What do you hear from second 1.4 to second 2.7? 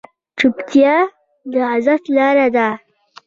د عزت لاره ده.